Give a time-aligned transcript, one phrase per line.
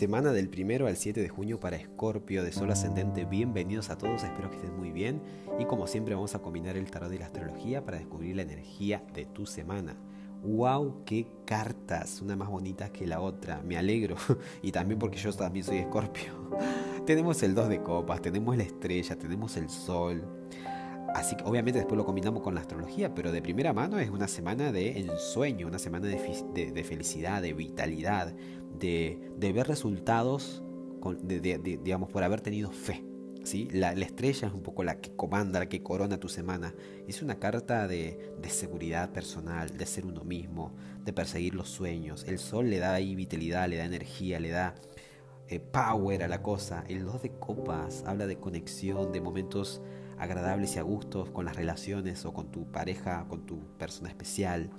[0.00, 3.26] Semana del primero al 7 de junio para Escorpio de Sol Ascendente.
[3.26, 5.20] Bienvenidos a todos, espero que estén muy bien.
[5.58, 9.04] Y como siempre vamos a combinar el tarot y la astrología para descubrir la energía
[9.12, 9.96] de tu semana.
[10.42, 11.04] ¡Wow!
[11.04, 12.22] ¡Qué cartas!
[12.22, 13.60] Una más bonita que la otra.
[13.60, 14.16] Me alegro.
[14.62, 16.32] y también porque yo también soy Escorpio.
[17.04, 20.24] tenemos el 2 de copas, tenemos la estrella, tenemos el sol.
[21.20, 24.26] Así que obviamente después lo combinamos con la astrología, pero de primera mano es una
[24.26, 26.16] semana de ensueño, una semana de,
[26.82, 28.32] felicidad, de vitalidad,
[28.78, 30.62] de, ver resultados,
[31.62, 33.04] digamos, por haber tenido fe.
[33.70, 36.74] La, estrella es un poco la que comanda, la que corona tu semana.
[37.06, 42.24] Es una carta de, seguridad personal, de ser uno mismo, de perseguir los sueños.
[42.26, 44.74] El sol le da ahí vitalidad, le da energía, le da
[45.48, 46.82] eh, power a la cosa.
[46.88, 49.82] El 2 de copas habla de conexión, de momentos
[50.20, 54.70] agradables y a gustos con las relaciones o con tu pareja, con tu persona especial.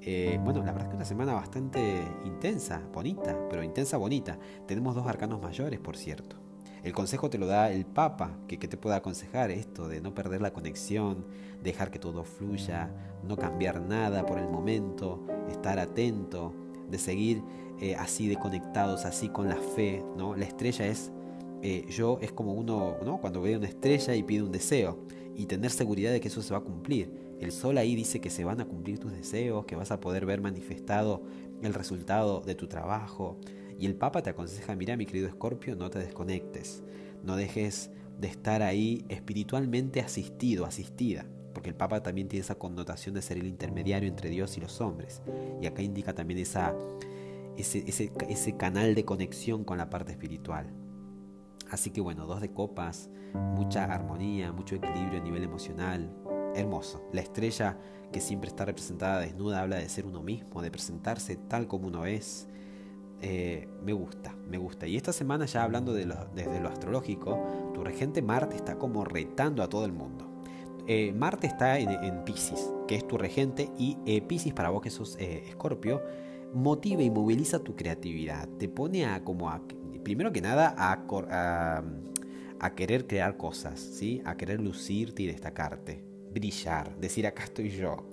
[0.00, 4.38] Eh, bueno, la verdad que una semana bastante intensa, bonita, pero intensa, bonita.
[4.66, 6.36] Tenemos dos arcanos mayores, por cierto.
[6.82, 10.14] El consejo te lo da el Papa, que, que, te puede aconsejar esto de no
[10.14, 11.24] perder la conexión,
[11.62, 12.90] dejar que todo fluya,
[13.22, 16.52] no cambiar nada por el momento, estar atento,
[16.90, 17.42] de seguir
[17.80, 20.04] eh, así de conectados, así con la fe.
[20.16, 20.36] ¿no?
[20.36, 21.12] La estrella es
[21.62, 23.20] eh, yo es como uno, ¿no?
[23.20, 24.98] Cuando ve una estrella y pide un deseo
[25.36, 27.12] y tener seguridad de que eso se va a cumplir.
[27.40, 30.26] El sol ahí dice que se van a cumplir tus deseos, que vas a poder
[30.26, 31.22] ver manifestado
[31.62, 33.38] el resultado de tu trabajo.
[33.78, 36.82] Y el Papa te aconseja, mira mi querido Escorpio, no te desconectes,
[37.22, 43.14] no dejes de estar ahí espiritualmente asistido, asistida, porque el Papa también tiene esa connotación
[43.14, 45.22] de ser el intermediario entre Dios y los hombres.
[45.60, 46.74] Y acá indica también esa,
[47.56, 50.81] ese, ese, ese canal de conexión con la parte espiritual.
[51.72, 56.14] Así que bueno, dos de copas, mucha armonía, mucho equilibrio a nivel emocional.
[56.54, 57.02] Hermoso.
[57.12, 57.78] La estrella
[58.12, 62.04] que siempre está representada desnuda habla de ser uno mismo, de presentarse tal como uno
[62.04, 62.46] es.
[63.22, 64.86] Eh, me gusta, me gusta.
[64.86, 66.04] Y esta semana ya hablando de
[66.34, 67.42] desde lo astrológico,
[67.72, 70.28] tu regente Marte está como retando a todo el mundo.
[70.86, 74.90] Eh, Marte está en, Pisces, que es tu regente, y eh, Pisces para vos que
[74.90, 76.02] sos Escorpio,
[76.52, 79.62] motiva y moviliza tu creatividad, te pone a como a
[80.02, 81.02] primero que nada, a,
[82.60, 84.22] a, querer crear cosas, ¿sí?
[84.24, 88.08] a querer lucirte y destacarte, brillar, decir acá estoy yo.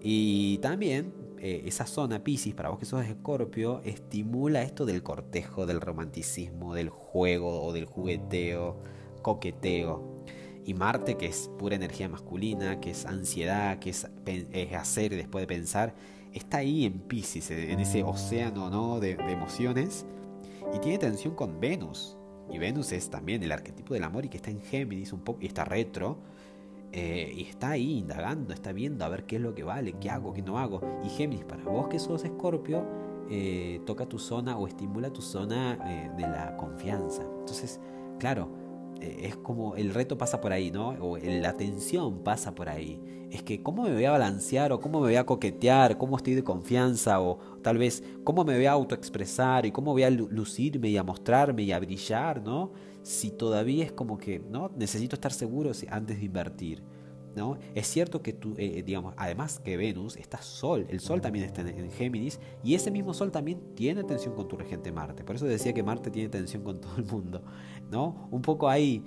[0.00, 5.66] Y también eh, esa zona Pisces, para vos que sos Escorpio, estimula esto del cortejo,
[5.66, 8.76] del romanticismo, del juego o del jugueteo,
[9.22, 10.18] coqueteo.
[10.64, 14.06] Y Marte, que es pura energía masculina, que es ansiedad, que es,
[14.74, 15.94] hacer después de pensar,
[16.32, 19.00] está ahí en Pisces, en ese océano ¿no?
[19.00, 20.04] de emociones
[20.74, 22.16] y tiene tensión con Venus.
[22.50, 25.40] Y Venus es también el arquetipo del amor y que está en Géminis un poco
[25.42, 26.18] y está retro.
[26.92, 30.10] Eh, y está ahí indagando, está viendo a ver qué es lo que vale, qué
[30.10, 30.80] hago, qué no hago.
[31.04, 32.84] Y Géminis, para vos que sos Escorpio,
[33.30, 37.22] eh, toca tu zona o estimula tu zona eh, de la confianza.
[37.22, 37.80] Entonces,
[38.18, 38.48] claro,
[39.00, 40.90] es como el reto pasa por ahí, ¿no?
[41.00, 43.00] O la tensión pasa por ahí.
[43.30, 46.34] Es que cómo me voy a balancear o cómo me voy a coquetear, cómo estoy
[46.34, 50.88] de confianza o tal vez cómo me voy a autoexpresar y cómo voy a lucirme
[50.88, 52.72] y a mostrarme y a brillar, ¿no?
[53.02, 54.70] Si todavía es como que, ¿no?
[54.76, 56.82] Necesito estar seguro antes de invertir.
[57.36, 57.58] ¿No?
[57.74, 61.60] Es cierto que tú, eh, digamos, además que Venus está Sol, el Sol también está
[61.60, 65.22] en, Géminis y ese mismo Sol también tiene tensión con tu regente Marte.
[65.22, 67.42] Por eso decía que Marte tiene tensión con todo el mundo,
[67.88, 68.28] ¿no?
[68.32, 69.04] Un poco ahí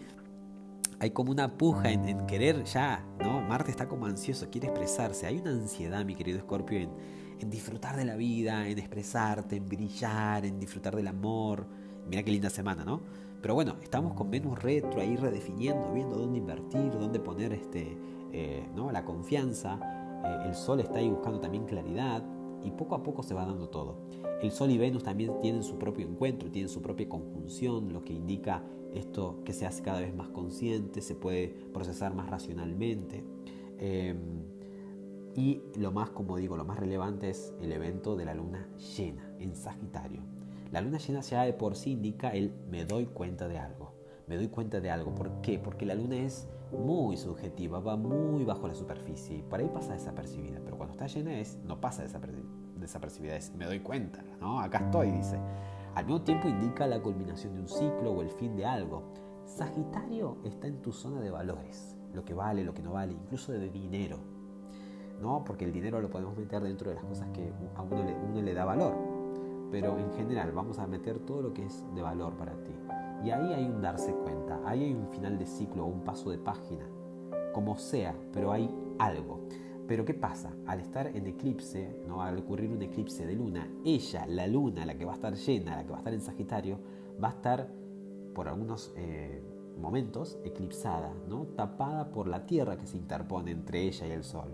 [1.00, 3.42] hay como una puja en, querer ya, ¿no?
[3.42, 5.28] Marte está como ansioso, quiere expresarse.
[5.28, 6.92] Hay una ansiedad, mi querido Scorpio, en,
[7.40, 11.68] en disfrutar de la vida, en expresarte, en brillar, en disfrutar del amor.
[12.10, 13.02] Mira qué linda semana, ¿no?
[13.42, 17.98] Pero bueno, estamos con Venus retro ahí redefiniendo, viendo dónde invertir, dónde poner este,
[18.32, 18.92] eh, ¿no?
[18.92, 19.80] la confianza.
[20.26, 22.24] Eh, el Sol está ahí buscando también claridad
[22.64, 23.98] y poco a poco se va dando todo.
[24.42, 28.14] El Sol y Venus también tienen su propio encuentro, tienen su propia conjunción, lo que
[28.14, 28.64] indica
[28.94, 33.24] esto que se hace cada vez más consciente, se puede procesar más racionalmente.
[33.78, 34.44] Em,
[35.36, 38.68] y lo más, como digo, lo más relevante es el evento de la luna
[38.98, 40.22] llena en Sagitario.
[40.74, 43.94] La luna llena ya de por sí indica el me doy cuenta de algo.
[44.26, 45.14] Me doy cuenta de algo.
[45.14, 45.60] ¿Por qué?
[45.60, 49.94] Porque la luna es muy subjetiva, va muy bajo la superficie y por ahí pasa
[49.94, 50.62] desapercibida.
[50.66, 54.60] Pero cuando está llena es, no pasa desapercibida, es me doy cuenta, ¿no?
[54.62, 55.38] Acá estoy, dice.
[55.94, 59.14] Al mismo tiempo indica la culminación de un ciclo o el fin de algo.
[59.46, 63.52] Sagitario está en tu zona de valores, lo que vale, lo que no vale, incluso
[63.52, 64.18] de dinero.
[65.22, 65.44] ¿no?
[65.44, 68.42] Porque el dinero lo podemos meter dentro de las cosas que a uno le, uno
[68.42, 69.13] le da valor
[69.74, 72.72] pero en general vamos a meter todo lo que es de valor para ti.
[73.26, 76.38] Y ahí hay un darse cuenta, ahí hay un final de ciclo un paso de
[76.38, 76.88] página,
[77.56, 79.48] como sea, pero hay algo.
[79.88, 80.54] Pero ¿qué pasa?
[80.68, 82.22] Al estar en eclipse, ¿no?
[82.22, 85.76] al ocurrir un eclipse de luna, ella, la luna, la que va a estar llena,
[85.76, 86.78] la que va a estar en Sagitario,
[87.22, 87.68] va a estar
[88.36, 89.42] por algunos eh,
[89.82, 91.48] momentos eclipsada, ¿no?
[91.48, 94.54] tapada por la Tierra que se interpone entre ella y el Sol.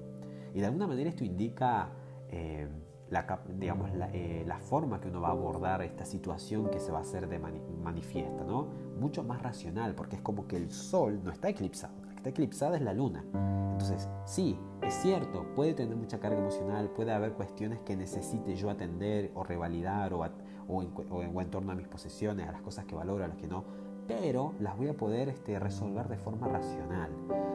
[0.54, 1.92] Y de alguna manera esto indica
[2.30, 2.69] eh,
[3.09, 7.00] la, digamos, eh, la, forma que uno va a abordar esta situación que se va
[7.00, 8.67] a hacer de manifiesta, ¿no?
[9.00, 12.29] mucho más racional, porque es como que el Sol no está eclipsado, la que está
[12.29, 13.23] eclipsada es la Luna.
[13.71, 18.69] Entonces, sí, es cierto, puede tener mucha carga emocional, puede haber cuestiones que necesite yo
[18.69, 20.25] atender o revalidar o,
[20.67, 23.38] o, en, o en torno a mis posesiones, a las cosas que valoro, a las
[23.38, 23.63] que no,
[24.09, 27.11] pero las voy a poder este, resolver de forma racional.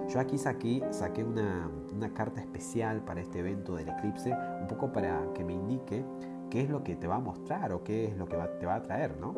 [0.08, 1.68] Yo aquí saqué, saqué una,
[2.14, 6.04] carta especial para este evento del eclipse, un poco para que me indique
[6.50, 8.76] qué es lo que te va a mostrar o qué es lo que te va
[8.76, 9.34] a traer, ¿no?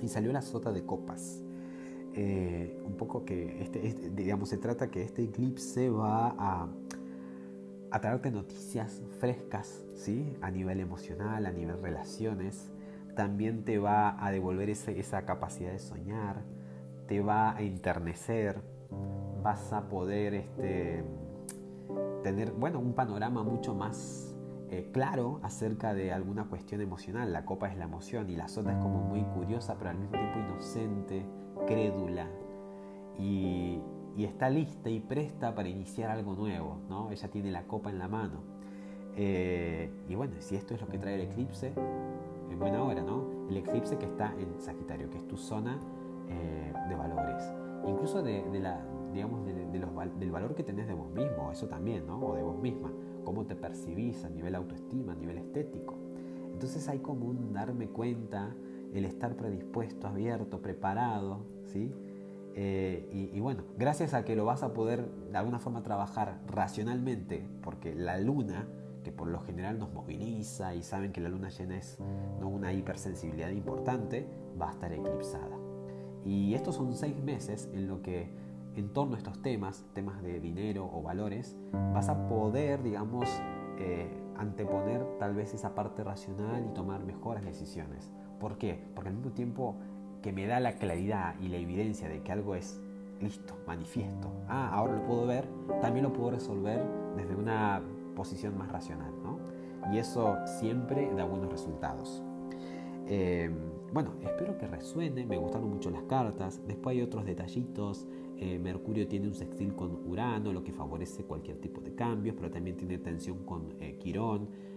[0.00, 1.44] Y salió la sota de copas.
[2.14, 6.68] Eh, un poco que, este, este, digamos, se trata que este eclipse va a,
[7.90, 10.34] a traerte noticias frescas, ¿sí?
[10.40, 12.71] A nivel emocional, a nivel relaciones,
[13.14, 16.42] también te va a devolver esa capacidad de soñar,
[17.06, 18.62] te va a enternecer,
[19.42, 21.04] vas a poder este,
[22.22, 24.34] tener bueno, un panorama mucho más
[24.70, 27.32] eh, claro acerca de alguna cuestión emocional.
[27.32, 30.16] La copa es la emoción y la sota es como muy curiosa, pero al mismo
[30.16, 31.26] tiempo inocente,
[31.66, 32.26] crédula
[33.18, 33.80] y,
[34.16, 36.78] está lista y presta para iniciar algo nuevo.
[36.88, 37.10] ¿no?
[37.10, 38.40] Ella tiene la copa en la mano.
[39.14, 41.74] Eh, y bueno, si esto es lo que trae el eclipse,
[42.52, 43.48] en buena hora, ¿no?
[43.48, 45.80] El eclipse que está en Sagitario, que es tu zona
[46.28, 47.42] eh, de valores.
[47.86, 48.80] Incluso de, la,
[49.12, 52.20] digamos, de, los, del valor que tenés de vos mismo, eso también, ¿no?
[52.20, 52.92] O de vos misma.
[53.24, 55.96] Cómo te percibís a nivel autoestima, a nivel estético.
[56.52, 58.54] Entonces hay como un darme cuenta,
[58.92, 61.92] el estar predispuesto, abierto, preparado, ¿sí?
[62.54, 66.42] Eh, y, y, bueno, gracias a que lo vas a poder de alguna forma trabajar
[66.46, 68.68] racionalmente, porque la luna
[69.02, 71.98] que por lo general nos moviliza y saben que la luna llena es
[72.40, 72.48] ¿no?
[72.48, 74.26] una hipersensibilidad importante,
[74.60, 75.58] va a estar eclipsada.
[76.24, 78.30] Y estos son seis meses en lo que
[78.74, 81.58] en torno a estos temas, temas de dinero o valores,
[81.92, 83.28] vas a poder, digamos,
[83.78, 88.10] eh, anteponer tal vez esa parte racional y tomar mejores decisiones.
[88.40, 88.82] ¿Por qué?
[88.94, 89.76] Porque al mismo tiempo
[90.22, 92.80] que me da la claridad y la evidencia de que algo es
[93.20, 95.46] listo, manifiesto, ah, ahora lo puedo ver,
[95.80, 96.82] también lo puedo resolver
[97.16, 97.82] desde una
[98.14, 99.38] posición más racional, ¿no?
[99.92, 102.22] Y eso siempre da buenos resultados.
[103.08, 103.50] Eh,
[103.92, 108.06] bueno, espero que resuene, me gustaron mucho las cartas, después hay otros detallitos,
[108.38, 112.50] eh, Mercurio tiene un sextil con Urano, lo que favorece cualquier tipo de cambios, pero
[112.50, 114.72] también tiene tensión con eh, Quirón,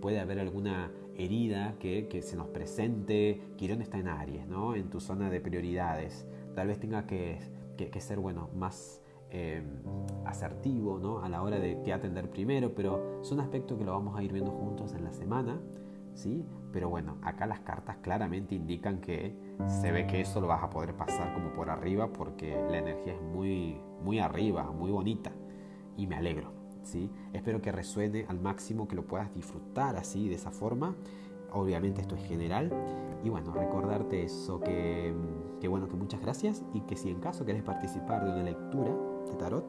[0.00, 4.74] puede haber alguna herida que, que, se nos presente, Quirón está en Aries, ¿no?
[4.74, 6.26] En tu zona de prioridades,
[6.56, 7.38] tal vez tenga que,
[7.76, 9.00] que, que ser, bueno, más
[9.32, 9.64] Em,
[10.24, 11.20] asertivo ¿no?
[11.22, 14.32] a la hora de qué atender primero, pero son aspectos que lo vamos a ir
[14.32, 15.60] viendo juntos en la semana.
[16.14, 16.44] ¿sí?
[16.72, 19.34] Pero bueno, acá las cartas claramente indican que
[19.66, 23.14] se ve que eso lo vas a poder pasar como por arriba porque la energía
[23.14, 25.32] es muy, muy arriba, muy bonita
[25.96, 26.52] y me alegro.
[26.82, 27.10] ¿sí?
[27.32, 30.96] Espero que resuene al máximo, que lo puedas disfrutar así, de esa forma.
[31.52, 32.72] Obviamente esto es general.
[33.24, 35.14] Y bueno, recordarte eso, que,
[35.60, 38.92] que bueno, que muchas gracias y que si en caso querés participar de una lectura,
[39.26, 39.64] de tarot.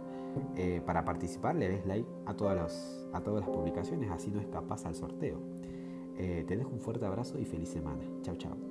[0.56, 4.86] Eh, para participar le des like a todas, a todas las publicaciones, así no escapas
[4.86, 5.40] al sorteo.
[6.18, 8.04] Eh, te dejo un fuerte abrazo y feliz semana.
[8.22, 8.71] Chao, chao.